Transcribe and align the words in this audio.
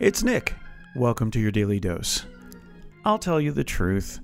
It's 0.00 0.22
Nick. 0.22 0.54
Welcome 0.96 1.30
to 1.32 1.38
your 1.38 1.50
daily 1.50 1.78
dose. 1.78 2.24
I'll 3.04 3.18
tell 3.18 3.38
you 3.38 3.52
the 3.52 3.62
truth. 3.62 4.18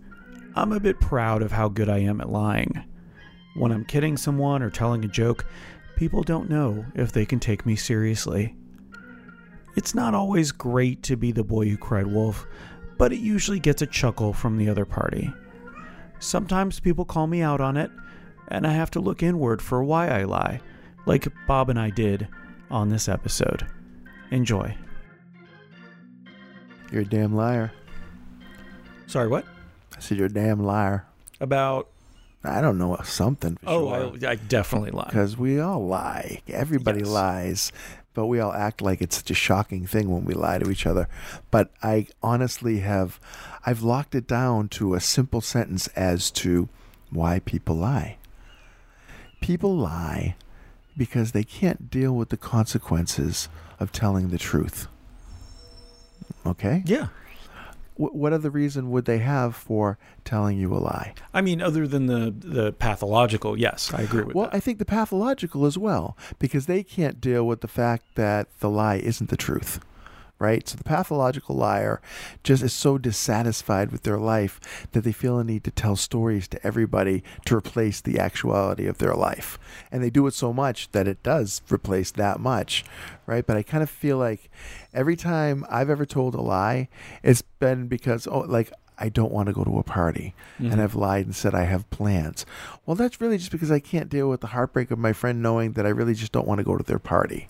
I'm 0.54 0.72
a 0.72 0.80
bit 0.80 0.98
proud 1.00 1.42
of 1.42 1.52
how 1.52 1.68
good 1.68 1.90
I 1.90 1.98
am 1.98 2.22
at 2.22 2.30
lying. 2.30 2.82
When 3.56 3.72
I'm 3.72 3.84
kidding 3.84 4.16
someone 4.16 4.62
or 4.62 4.70
telling 4.70 5.04
a 5.04 5.08
joke, 5.08 5.44
people 5.94 6.22
don't 6.22 6.48
know 6.48 6.86
if 6.94 7.12
they 7.12 7.26
can 7.26 7.40
take 7.40 7.66
me 7.66 7.76
seriously. 7.76 8.56
It's 9.76 9.94
not 9.94 10.14
always 10.14 10.50
great 10.50 11.02
to 11.02 11.16
be 11.16 11.30
the 11.30 11.44
boy 11.44 11.68
who 11.68 11.76
cried 11.76 12.06
wolf, 12.06 12.46
but 12.96 13.12
it 13.12 13.18
usually 13.18 13.60
gets 13.60 13.82
a 13.82 13.86
chuckle 13.86 14.32
from 14.32 14.56
the 14.56 14.70
other 14.70 14.86
party. 14.86 15.30
Sometimes 16.20 16.80
people 16.80 17.04
call 17.04 17.26
me 17.26 17.42
out 17.42 17.60
on 17.60 17.76
it, 17.76 17.90
and 18.48 18.66
I 18.66 18.72
have 18.72 18.90
to 18.92 19.00
look 19.00 19.22
inward 19.22 19.60
for 19.60 19.84
why 19.84 20.08
I 20.08 20.24
lie, 20.24 20.62
like 21.04 21.28
Bob 21.46 21.68
and 21.68 21.78
I 21.78 21.90
did 21.90 22.28
on 22.70 22.88
this 22.88 23.08
episode. 23.08 23.66
Enjoy. 24.30 24.76
You're 26.90 27.02
a 27.02 27.06
damn 27.06 27.34
liar. 27.34 27.72
Sorry, 29.06 29.28
what? 29.28 29.44
I 29.96 30.00
said 30.00 30.18
you're 30.18 30.26
a 30.26 30.32
damn 30.32 30.62
liar. 30.64 31.06
About. 31.40 31.88
I 32.44 32.60
don't 32.60 32.78
know 32.78 32.96
something. 33.04 33.56
For 33.56 33.68
Oh, 33.68 34.10
sure. 34.18 34.28
I, 34.28 34.32
I 34.32 34.34
definitely 34.36 34.90
lie. 34.92 35.06
because 35.06 35.36
we 35.36 35.58
all 35.58 35.84
lie. 35.86 36.42
Everybody 36.48 37.00
Yes. 37.00 37.08
lies, 37.08 37.72
but 38.14 38.26
we 38.26 38.38
all 38.38 38.52
act 38.52 38.80
like 38.80 39.02
it's 39.02 39.16
such 39.16 39.30
a 39.30 39.34
shocking 39.34 39.86
thing 39.86 40.10
when 40.10 40.24
we 40.24 40.32
lie 40.34 40.58
to 40.58 40.70
each 40.70 40.86
other. 40.86 41.08
But 41.50 41.72
I 41.82 42.06
honestly 42.22 42.78
have, 42.80 43.18
I've 43.64 43.82
locked 43.82 44.14
it 44.14 44.28
down 44.28 44.68
to 44.70 44.94
a 44.94 45.00
simple 45.00 45.40
sentence 45.40 45.88
as 45.88 46.30
to 46.32 46.68
why 47.10 47.40
people 47.40 47.74
lie. 47.76 48.18
People 49.40 49.76
lie 49.76 50.36
because 50.96 51.32
they 51.32 51.44
can't 51.44 51.90
deal 51.90 52.12
with 52.14 52.30
the 52.30 52.36
consequences 52.36 53.48
of 53.78 53.92
telling 53.92 54.28
the 54.28 54.38
truth. 54.38 54.88
Okay? 56.44 56.82
Yeah. 56.86 57.08
Wh- 57.96 58.14
what 58.14 58.32
other 58.32 58.50
reason 58.50 58.90
would 58.90 59.04
they 59.04 59.18
have 59.18 59.54
for 59.56 59.98
telling 60.24 60.58
you 60.58 60.72
a 60.74 60.78
lie? 60.78 61.14
I 61.34 61.40
mean, 61.40 61.60
other 61.60 61.86
than 61.86 62.06
the, 62.06 62.30
the 62.36 62.72
pathological, 62.72 63.58
yes, 63.58 63.92
I 63.92 64.02
agree 64.02 64.22
with 64.24 64.34
Well, 64.34 64.46
that. 64.46 64.54
I 64.56 64.60
think 64.60 64.78
the 64.78 64.84
pathological 64.84 65.66
as 65.66 65.76
well, 65.76 66.16
because 66.38 66.66
they 66.66 66.82
can't 66.82 67.20
deal 67.20 67.46
with 67.46 67.60
the 67.60 67.68
fact 67.68 68.14
that 68.14 68.48
the 68.60 68.70
lie 68.70 68.96
isn't 68.96 69.30
the 69.30 69.36
truth. 69.36 69.80
Right? 70.38 70.68
So 70.68 70.76
the 70.76 70.84
pathological 70.84 71.56
liar 71.56 72.02
just 72.42 72.62
is 72.62 72.74
so 72.74 72.98
dissatisfied 72.98 73.90
with 73.90 74.02
their 74.02 74.18
life 74.18 74.88
that 74.92 75.02
they 75.02 75.12
feel 75.12 75.38
a 75.38 75.44
need 75.44 75.64
to 75.64 75.70
tell 75.70 75.96
stories 75.96 76.46
to 76.48 76.66
everybody 76.66 77.24
to 77.46 77.56
replace 77.56 78.02
the 78.02 78.18
actuality 78.18 78.86
of 78.86 78.98
their 78.98 79.14
life. 79.14 79.58
And 79.90 80.02
they 80.02 80.10
do 80.10 80.26
it 80.26 80.34
so 80.34 80.52
much 80.52 80.90
that 80.92 81.08
it 81.08 81.22
does 81.22 81.62
replace 81.70 82.10
that 82.12 82.38
much. 82.38 82.84
Right? 83.24 83.46
But 83.46 83.56
I 83.56 83.62
kind 83.62 83.82
of 83.82 83.88
feel 83.88 84.18
like 84.18 84.50
every 84.92 85.16
time 85.16 85.64
I've 85.70 85.90
ever 85.90 86.04
told 86.04 86.34
a 86.34 86.42
lie, 86.42 86.88
it's 87.22 87.42
been 87.42 87.86
because, 87.88 88.26
oh, 88.26 88.40
like, 88.40 88.70
I 88.98 89.08
don't 89.10 89.32
want 89.32 89.46
to 89.48 89.52
go 89.52 89.62
to 89.64 89.78
a 89.78 89.82
party 89.82 90.34
Mhm. 90.60 90.72
and 90.72 90.80
I've 90.80 90.94
lied 90.94 91.26
and 91.26 91.34
said 91.36 91.54
I 91.54 91.64
have 91.64 91.88
plans. 91.90 92.46
Well, 92.86 92.94
that's 92.94 93.20
really 93.20 93.36
just 93.38 93.50
because 93.50 93.70
I 93.70 93.78
can't 93.78 94.08
deal 94.08 94.28
with 94.30 94.40
the 94.40 94.48
heartbreak 94.48 94.90
of 94.90 94.98
my 94.98 95.12
friend 95.12 95.42
knowing 95.42 95.72
that 95.72 95.84
I 95.86 95.90
really 95.90 96.14
just 96.14 96.32
don't 96.32 96.46
want 96.46 96.58
to 96.58 96.64
go 96.64 96.76
to 96.76 96.84
their 96.84 96.98
party. 96.98 97.48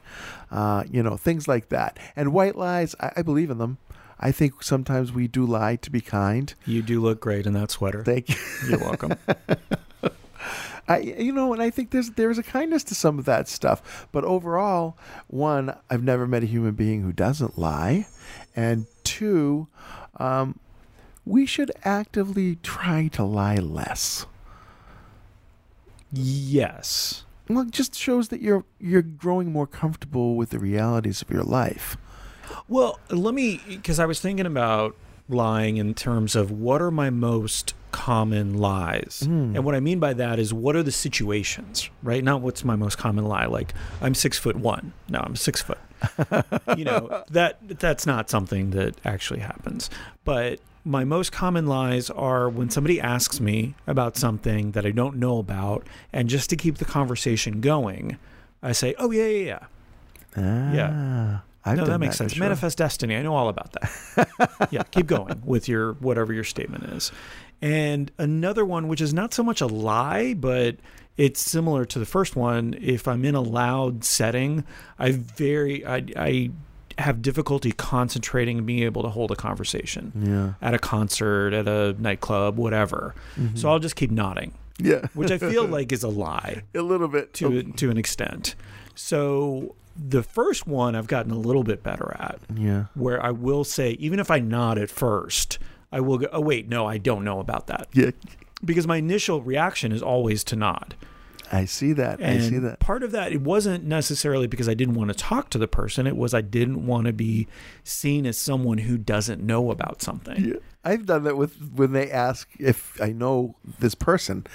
Uh, 0.51 0.85
you 0.91 1.03
know, 1.03 1.17
things 1.17 1.47
like 1.49 1.69
that. 1.69 1.99
And 2.17 2.33
white 2.33 2.57
lies, 2.57 2.95
I, 3.01 3.13
I 3.17 3.23
believe 3.23 3.51
in 3.51 3.59
them. 3.59 3.79
I 4.19 4.33
think 4.33 4.63
sometimes 4.63 5.13
we 5.13 5.29
do 5.29 5.45
lie 5.45 5.77
to 5.77 5.91
be 5.91 6.01
kind. 6.01 6.53
you 6.65 6.81
do 6.83 7.01
look 7.01 7.21
great 7.21 7.47
in 7.47 7.53
that 7.53 7.71
sweater. 7.71 8.03
Thank 8.03 8.31
you. 8.31 8.37
You're 8.71 8.79
welcome. 8.79 9.13
I, 10.89 10.99
you 10.99 11.33
know, 11.33 11.53
and 11.53 11.61
I 11.61 11.71
think 11.71 11.91
there's 11.91 12.11
there's 12.11 12.39
a 12.39 12.45
kindness 12.45 12.85
to 12.85 12.95
some 12.95 13.19
of 13.19 13.25
that 13.25 13.49
stuff. 13.49 14.07
But 14.13 14.23
overall, 14.25 14.97
one, 15.27 15.77
I've 15.91 16.05
never 16.05 16.29
met 16.29 16.45
a 16.45 16.47
human 16.47 16.75
being 16.75 17.03
who 17.03 17.13
doesn't 17.13 17.59
lie, 17.59 18.07
and 18.55 18.87
two, 19.03 19.67
um, 20.19 20.61
we 21.27 21.45
should 21.45 21.71
actively 21.85 22.57
try 22.63 23.09
to 23.09 23.25
lie 23.25 23.57
less. 23.57 24.25
yes. 26.13 27.25
Well, 27.49 27.61
it 27.61 27.71
just 27.71 27.95
shows 27.95 28.29
that 28.29 28.41
you're 28.41 28.65
you're 28.81 29.03
growing 29.03 29.53
more 29.53 29.67
comfortable 29.67 30.35
with 30.35 30.51
the 30.51 30.59
realities 30.59 31.23
of 31.23 31.31
your 31.31 31.45
life. 31.45 31.97
Well, 32.69 32.99
let 33.11 33.35
me, 33.35 33.61
because 33.69 34.01
I 34.01 34.07
was 34.07 34.21
thinking 34.21 34.47
about 34.47 34.97
lying 35.29 35.77
in 35.77 35.95
terms 35.95 36.35
of 36.35 36.51
what 36.51 36.81
are 36.83 36.91
my 36.91 37.11
most 37.11 37.75
common 37.93 38.59
lies. 38.59 39.23
Mm. 39.25 39.57
And 39.57 39.65
what 39.65 39.75
I 39.75 39.81
mean 39.81 39.99
by 39.99 40.13
that 40.15 40.39
is 40.39 40.53
what 40.53 40.77
are 40.77 40.83
the 40.83 40.93
situations, 40.93 41.89
right? 42.03 42.23
Not 42.23 42.41
what's 42.41 42.65
my 42.65 42.77
most 42.77 42.99
common 42.99 43.25
lie. 43.25 43.47
Like 43.47 43.73
I'm 44.01 44.15
six 44.15 44.39
foot 44.39 44.57
one. 44.57 44.93
No, 45.09 45.21
I'm 45.21 45.37
six 45.37 45.63
foot. 45.63 45.79
you 46.77 46.85
know, 46.85 47.25
that 47.31 47.59
that's 47.79 48.07
not 48.07 48.29
something 48.29 48.71
that 48.71 48.97
actually 49.05 49.41
happens. 49.41 49.89
But 50.25 50.61
my 50.87 51.05
most 51.05 51.33
common 51.33 51.67
lies 51.67 52.09
are 52.11 52.49
when 52.49 52.71
somebody 52.71 53.01
asks 53.01 53.41
me 53.41 53.75
about 53.87 54.17
something 54.17 54.71
that 54.71 54.87
I 54.87 54.93
don't 54.93 55.17
know 55.17 55.39
about, 55.39 55.87
and 56.13 56.29
just 56.29 56.49
to 56.51 56.57
keep 56.57 56.79
the 56.79 56.85
conversation 56.85 57.61
going, 57.61 58.19
I 58.63 58.73
say, 58.73 58.95
"Oh 58.99 59.11
yeah, 59.11 59.27
yeah, 59.27 59.45
yeah." 59.45 59.59
Ah, 60.37 60.73
Yeah. 60.73 61.39
I've 61.69 61.79
no, 61.79 61.85
that 61.87 61.99
makes 61.99 62.15
for 62.15 62.19
sense. 62.19 62.35
sure. 62.35 62.45
Manifest 62.45 62.79
destiny. 62.79 63.17
I 63.17 63.23
know 63.23 63.35
all 63.35 63.49
about 63.49 63.73
that. 63.73 64.69
yeah, 64.71 64.85
keep 64.85 65.07
going 65.09 65.43
with 65.45 65.69
your 65.69 65.95
whatever 65.95 66.33
your 66.33 66.45
statement 66.45 66.85
is. 66.85 67.11
And 67.61 68.13
another 68.19 68.65
one, 68.65 68.87
which 68.87 69.01
is 69.01 69.13
not 69.13 69.35
so 69.35 69.43
much 69.43 69.61
a 69.61 69.67
lie, 69.67 70.35
but 70.35 70.77
it's 71.17 71.41
similar 71.41 71.85
to 71.87 71.99
the 71.99 72.07
first 72.07 72.37
one. 72.37 72.77
If 72.81 73.09
I'm 73.09 73.25
in 73.25 73.35
a 73.35 73.41
loud 73.41 74.05
setting, 74.05 74.63
I 74.97 75.11
very 75.11 75.85
I, 75.85 76.05
I 76.17 76.51
have 76.99 77.21
difficulty 77.23 77.73
concentrating 77.73 78.59
and 78.59 78.67
being 78.67 78.83
able 78.83 79.03
to 79.03 79.09
hold 79.09 79.31
a 79.31 79.37
conversation 79.37 80.13
Yeah. 80.17 80.67
at 80.67 80.73
a 80.75 80.79
concert, 80.79 81.53
at 81.53 81.69
a 81.69 81.95
nightclub, 81.99 82.57
whatever. 82.57 83.15
Mhm. 83.39 83.59
So 83.59 83.69
I'll 83.71 83.79
just 83.79 83.97
keep 83.97 84.11
nodding, 84.11 84.53
yeah, 84.79 85.07
which 85.15 85.31
I 85.31 85.39
feel 85.39 85.67
like 85.77 85.93
is 85.93 86.03
a 86.03 86.09
lie 86.09 86.63
a 86.75 86.81
little 86.83 87.09
bit 87.09 87.35
to 87.35 87.63
to 87.65 87.91
an 87.91 87.99
extent. 87.99 88.55
So 88.95 89.75
the 89.95 90.23
first 90.23 90.67
one 90.67 90.95
I've 90.95 91.07
gotten 91.07 91.33
a 91.33 91.39
little 91.39 91.65
bit 91.65 91.83
better 91.83 92.17
at, 92.19 92.39
Yeah. 92.55 92.85
where 92.95 93.23
I 93.25 93.31
will 93.31 93.65
say 93.65 93.91
even 93.93 94.19
if 94.21 94.31
I 94.31 94.39
nod 94.41 94.79
at 94.79 94.91
first, 94.91 95.59
I 95.93 96.01
will 96.01 96.19
go, 96.19 96.27
"Oh 96.33 96.41
wait, 96.41 96.69
no, 96.69 96.87
I 96.87 96.99
don't 96.99 97.25
know 97.25 97.41
about 97.41 97.67
that," 97.69 97.89
Yeah. 97.93 98.11
because 98.65 98.87
my 98.87 98.97
initial 98.97 99.41
reaction 99.43 99.93
is 99.93 100.03
always 100.03 100.43
to 100.45 100.57
nod. 100.57 100.95
I 101.53 101.65
see 101.65 101.93
that. 101.95 102.21
And 102.21 102.43
I 102.43 102.49
see 102.49 102.59
that. 102.59 102.81
part 102.81 103.03
of 103.03 103.13
that, 103.13 103.33
it 103.33 103.41
wasn't 103.41 103.85
necessarily 103.85 104.47
because 104.47 104.69
I 104.69 104.75
didn't 104.75 104.95
want 104.95 105.09
to 105.09 105.15
talk 105.17 105.51
to 105.51 105.59
the 105.59 105.69
person. 105.69 106.07
It 106.07 106.17
was 106.17 106.35
I 106.35 106.41
didn't 106.41 106.87
want 106.87 107.07
to 107.07 107.13
be 107.13 107.47
seen 107.85 108.27
as 108.27 108.37
someone 108.37 108.79
who 108.79 108.99
doesn't 108.99 109.43
know 109.43 109.71
about 109.71 110.03
something. 110.03 110.45
Yeah. 110.45 110.55
I've 110.85 111.07
done 111.07 111.25
that 111.25 111.37
with 111.37 111.73
when 111.75 111.93
they 111.93 112.11
ask 112.11 112.49
if 112.59 113.01
I 113.01 113.11
know 113.11 113.57
this 113.79 113.95
person. 113.95 114.47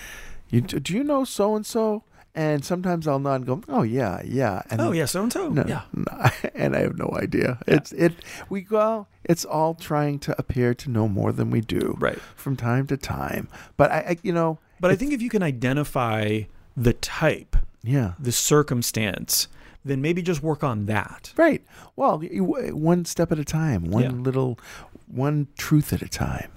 You, 0.50 0.62
do 0.62 0.94
you 0.94 1.04
know 1.04 1.24
so 1.24 1.56
and 1.56 1.66
so? 1.66 2.04
And 2.34 2.64
sometimes 2.64 3.10
I'll 3.10 3.20
nod 3.20 3.36
and 3.36 3.46
go, 3.46 3.62
"Oh 3.68 3.84
yeah, 3.84 4.22
yeah." 4.24 4.62
And 4.70 4.80
Oh 4.80 4.94
yeah, 4.94 5.04
so 5.04 5.24
and 5.24 5.34
so. 5.34 5.50
No, 5.50 5.66
Yeah. 5.68 5.82
no, 5.94 6.30
and 6.56 6.76
I 6.78 6.80
have 6.80 6.98
no 6.98 7.14
idea. 7.22 7.60
It's 7.68 7.92
it. 7.92 8.14
We 8.50 8.62
go. 8.62 9.08
It's 9.26 9.44
all 9.44 9.74
trying 9.76 10.20
to 10.20 10.36
appear 10.40 10.74
to 10.76 10.90
know 10.90 11.10
more 11.10 11.34
than 11.34 11.50
we 11.52 11.60
do, 11.60 11.98
Right. 12.00 12.20
From 12.38 12.56
time 12.56 12.88
to 12.88 12.96
time, 12.96 13.50
but 13.76 13.92
I, 13.92 13.98
I 13.98 14.18
you 14.24 14.32
know, 14.32 14.60
But 14.80 14.92
I 14.92 14.96
think 14.96 15.12
if 15.12 15.22
you 15.22 15.30
can 15.30 15.44
identify 15.44 16.44
the 16.76 16.94
type, 16.94 17.56
yeah, 17.84 18.14
the 18.20 18.32
circumstance, 18.32 19.48
then 19.84 20.02
maybe 20.02 20.22
just 20.22 20.44
work 20.44 20.64
on 20.64 20.86
that. 20.86 21.34
right. 21.38 21.64
Well, 21.96 22.20
one 22.20 23.06
step 23.06 23.32
at 23.32 23.40
a 23.40 23.46
time, 23.46 23.86
one 23.86 24.04
Yeah. 24.04 24.12
little, 24.12 24.60
one 25.08 25.48
truth 25.58 25.92
at 25.94 26.02
a 26.02 26.08
time. 26.10 26.52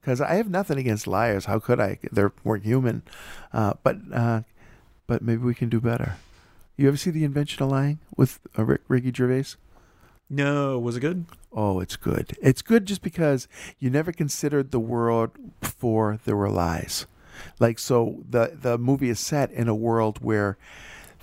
Because 0.00 0.20
I 0.20 0.34
have 0.34 0.48
nothing 0.48 0.78
against 0.78 1.06
liars. 1.06 1.44
How 1.46 1.58
could 1.58 1.80
I? 1.80 1.98
They're 2.10 2.32
we're 2.44 2.58
human, 2.58 3.02
uh, 3.52 3.74
but 3.82 3.96
uh, 4.12 4.42
but 5.06 5.20
maybe 5.22 5.42
we 5.42 5.54
can 5.54 5.68
do 5.68 5.80
better. 5.80 6.16
You 6.76 6.88
ever 6.88 6.96
see 6.96 7.10
the 7.10 7.24
invention 7.24 7.62
of 7.62 7.70
lying 7.70 7.98
with 8.16 8.38
uh, 8.58 8.64
Rick, 8.64 8.82
Ricky 8.88 9.12
Gervais? 9.12 9.56
No, 10.30 10.78
was 10.78 10.96
it 10.96 11.00
good? 11.00 11.26
Oh, 11.52 11.80
it's 11.80 11.96
good. 11.96 12.36
It's 12.40 12.62
good 12.62 12.86
just 12.86 13.02
because 13.02 13.48
you 13.78 13.90
never 13.90 14.12
considered 14.12 14.70
the 14.70 14.78
world 14.80 15.30
before 15.60 16.20
there 16.24 16.36
were 16.36 16.50
lies. 16.50 17.06
Like 17.58 17.78
so 17.78 18.24
the 18.28 18.52
the 18.60 18.78
movie 18.78 19.10
is 19.10 19.20
set 19.20 19.50
in 19.50 19.68
a 19.68 19.74
world 19.74 20.18
where 20.22 20.58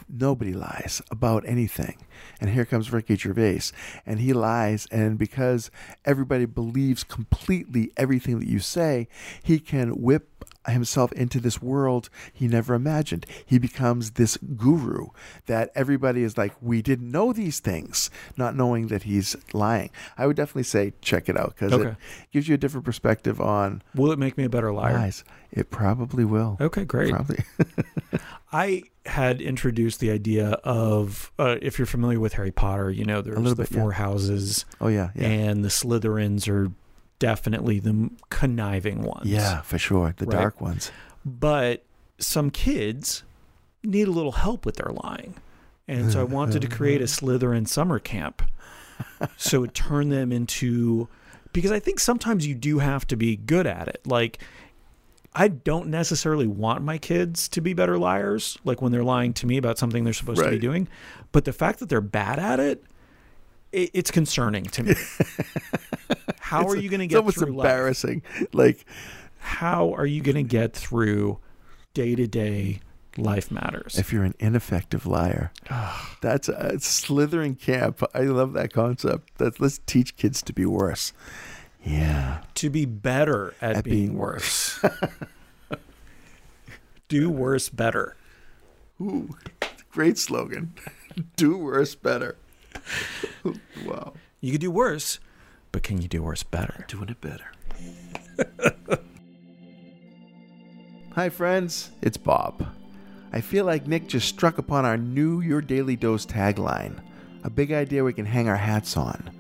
nobody 0.07 0.53
lies 0.53 1.01
about 1.09 1.43
anything. 1.47 1.97
And 2.39 2.49
here 2.49 2.65
comes 2.65 2.91
Ricky 2.91 3.15
Gervais 3.15 3.71
and 4.05 4.19
he 4.19 4.33
lies 4.33 4.87
and 4.91 5.17
because 5.17 5.71
everybody 6.03 6.45
believes 6.45 7.03
completely 7.03 7.91
everything 7.97 8.39
that 8.39 8.47
you 8.47 8.59
say, 8.59 9.07
he 9.41 9.59
can 9.59 10.01
whip 10.01 10.34
himself 10.71 11.11
into 11.13 11.39
this 11.39 11.61
world 11.61 12.09
he 12.33 12.47
never 12.47 12.73
imagined. 12.73 13.25
He 13.45 13.57
becomes 13.59 14.11
this 14.11 14.37
guru 14.57 15.07
that 15.45 15.71
everybody 15.75 16.23
is 16.23 16.37
like, 16.37 16.53
we 16.61 16.81
didn't 16.81 17.11
know 17.11 17.33
these 17.33 17.59
things, 17.59 18.09
not 18.37 18.55
knowing 18.55 18.87
that 18.87 19.03
he's 19.03 19.35
lying. 19.53 19.89
I 20.17 20.27
would 20.27 20.35
definitely 20.35 20.63
say 20.63 20.93
check 21.01 21.29
it 21.29 21.37
out 21.37 21.55
because 21.55 21.73
Okay. 21.73 21.89
it 21.89 21.97
gives 22.31 22.47
you 22.47 22.55
a 22.55 22.57
different 22.57 22.85
perspective 22.85 23.39
on 23.41 23.81
Will 23.93 24.11
it 24.11 24.19
make 24.19 24.37
me 24.37 24.43
a 24.45 24.49
better 24.49 24.71
liar? 24.73 24.93
lies. 24.93 25.23
It 25.51 25.69
probably 25.69 26.25
will. 26.25 26.57
Okay, 26.59 26.83
great. 26.83 27.11
Probably. 27.11 27.43
I 28.51 28.83
had 29.05 29.41
introduced 29.41 29.99
the 29.99 30.11
idea 30.11 30.49
of 30.63 31.31
uh, 31.39 31.57
if 31.61 31.77
you're 31.77 31.85
familiar 31.85 32.19
with 32.19 32.33
Harry 32.33 32.51
Potter, 32.51 32.89
you 32.89 33.05
know, 33.05 33.21
there's 33.21 33.37
the 33.41 33.55
bit, 33.55 33.71
yeah. 33.71 33.79
four 33.79 33.91
houses, 33.93 34.65
Oh 34.81 34.87
yeah, 34.87 35.11
yeah, 35.15 35.27
and 35.27 35.63
the 35.63 35.69
Slytherins 35.69 36.47
are 36.49 36.71
definitely 37.19 37.79
the 37.79 38.09
conniving 38.29 39.01
ones. 39.03 39.25
yeah, 39.27 39.61
for 39.61 39.77
sure. 39.77 40.13
The 40.17 40.25
Right. 40.25 40.37
dark 40.37 40.61
ones. 40.61 40.91
But 41.25 41.83
some 42.17 42.49
kids 42.49 43.23
need 43.83 44.07
a 44.07 44.11
little 44.11 44.33
help 44.33 44.65
with 44.65 44.75
their 44.77 44.91
lying. 44.91 45.35
And 45.87 46.11
so 46.11 46.19
I 46.21 46.23
wanted 46.39 46.61
to 46.63 46.67
create 46.67 47.01
a 47.01 47.05
Slytherin 47.05 47.67
summer 47.67 47.99
camp. 47.99 48.41
So 49.37 49.63
it 49.65 49.73
turned 49.73 50.11
them 50.11 50.31
into 50.31 51.09
because 51.51 51.71
I 51.71 51.79
think 51.79 51.99
sometimes 51.99 52.47
you 52.47 52.55
do 52.55 52.79
have 52.79 53.05
to 53.07 53.17
be 53.17 53.35
good 53.35 53.67
at 53.67 53.87
it. 53.89 54.01
Like 54.05 54.39
I 55.33 55.49
don't 55.49 55.87
necessarily 55.89 56.47
want 56.47 56.81
my 56.83 56.97
kids 56.97 57.49
to 57.49 57.61
be 57.61 57.73
better 57.73 57.97
liars, 57.97 58.57
like 58.63 58.81
when 58.81 58.93
they're 58.93 59.03
lying 59.03 59.33
to 59.33 59.45
me 59.47 59.57
about 59.57 59.77
something 59.77 60.05
they're 60.05 60.13
supposed 60.13 60.41
to 60.41 60.49
be 60.49 60.59
doing. 60.59 60.87
But 61.33 61.43
the 61.43 61.51
fact 61.51 61.79
that 61.79 61.89
they're 61.89 61.99
bad 61.99 62.39
at 62.39 62.61
it, 62.61 62.85
it 63.75 63.91
it's 63.93 64.11
concerning 64.11 64.65
to 64.65 64.83
me. 64.83 64.93
How 66.39 66.67
are 66.67 66.75
you 66.75 66.89
going 66.89 66.99
to 66.99 67.05
It's 67.05 67.11
get 67.13 67.17
almost 67.17 67.37
through 67.39 67.53
life? 67.53 67.65
embarrassing. 67.65 68.21
Like 68.53 68.85
how 69.39 69.93
are 69.93 70.05
you 70.05 70.21
going 70.21 70.35
to 70.35 70.43
get 70.43 70.73
through 70.73 71.39
day 71.93 72.15
to 72.15 72.27
day 72.27 72.79
life 73.17 73.49
matters? 73.51 73.97
if 73.97 74.11
you're 74.13 74.23
an 74.23 74.35
ineffective 74.39 75.05
liar, 75.05 75.51
that's 76.21 76.49
a 76.49 76.73
Slytherin 76.77 77.59
camp. 77.59 78.01
I 78.13 78.21
love 78.21 78.53
that 78.53 78.73
concept. 78.73 79.37
That 79.37 79.59
let's 79.59 79.79
teach 79.85 80.15
kids 80.17 80.41
to 80.43 80.53
be 80.53 80.65
worse. 80.65 81.13
Yeah. 81.83 82.41
to 82.55 82.71
be 82.71 82.85
better 82.85 83.53
at, 83.61 83.75
At 83.77 83.83
being, 83.83 84.07
being 84.07 84.17
worse. 84.17 84.79
Do 87.07 87.29
worse 87.29 87.69
better. 87.69 88.15
Ooh, 88.99 89.29
great 89.91 90.17
slogan. 90.17 90.73
do 91.35 91.57
worse 91.57 91.95
better. 91.95 92.35
wow. 93.85 94.13
You 94.41 94.51
could 94.51 94.61
do 94.61 94.71
worse, 94.71 95.19
but 95.71 95.83
can 95.83 96.01
you 96.01 96.07
do 96.07 96.23
worse 96.23 96.43
better? 96.43 96.85
Doing 96.87 97.09
it 97.09 97.21
better. 97.21 97.51
Hi, 101.13 101.29
friends. 101.29 101.91
It's 102.01 102.17
Bob. 102.17 102.67
I 103.31 103.41
feel 103.41 103.65
like 103.65 103.87
Nick 103.87 104.07
just 104.07 104.27
struck 104.27 104.57
upon 104.57 104.85
our 104.85 104.97
new 104.97 105.41
Your 105.41 105.61
Daily 105.61 105.95
Dose 105.95 106.25
tagline. 106.25 107.01
A 107.43 107.49
big 107.49 107.71
idea 107.71 108.03
we 108.03 108.13
can 108.13 108.25
hang 108.25 108.49
our 108.49 108.55
hats 108.57 108.97
on. 108.97 109.31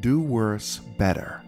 Do 0.00 0.20
worse 0.20 0.78
better. 0.98 1.42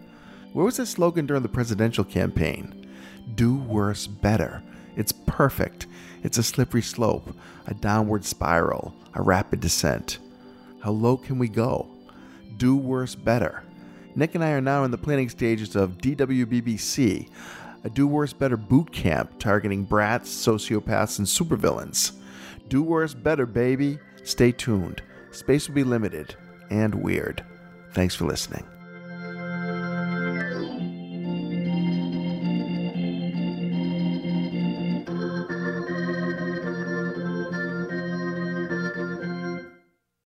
Where 0.53 0.65
was 0.65 0.77
this 0.77 0.91
slogan 0.91 1.25
during 1.25 1.43
the 1.43 1.49
presidential 1.49 2.03
campaign? 2.03 2.87
Do 3.35 3.55
worse 3.55 4.07
better. 4.07 4.63
It's 4.95 5.11
perfect. 5.11 5.87
It's 6.23 6.37
a 6.37 6.43
slippery 6.43 6.81
slope, 6.81 7.35
a 7.67 7.73
downward 7.73 8.23
spiral, 8.23 8.95
a 9.13 9.21
rapid 9.21 9.59
descent. 9.59 10.19
How 10.85 10.91
low 10.91 11.17
can 11.17 11.39
we 11.39 11.49
go? 11.49 11.87
Do 12.57 12.75
worse 12.75 13.15
better. 13.15 13.63
Nick 14.15 14.35
and 14.35 14.43
I 14.43 14.51
are 14.51 14.61
now 14.61 14.83
in 14.83 14.91
the 14.91 14.99
planning 14.99 15.29
stages 15.29 15.75
of 15.75 15.97
DWBBC, 15.97 17.27
a 17.83 17.89
Do 17.89 18.05
Worse 18.05 18.33
Better 18.33 18.55
boot 18.55 18.91
camp 18.91 19.39
targeting 19.39 19.83
brats, 19.83 20.29
sociopaths, 20.29 21.17
and 21.17 21.27
supervillains. 21.27 22.11
Do 22.69 22.83
Worse 22.83 23.15
Better, 23.15 23.47
baby. 23.47 23.97
Stay 24.23 24.51
tuned. 24.51 25.01
Space 25.31 25.67
will 25.67 25.73
be 25.73 25.83
limited 25.83 26.35
and 26.69 26.93
weird. 26.93 27.43
Thanks 27.93 28.13
for 28.13 28.25
listening. 28.25 28.63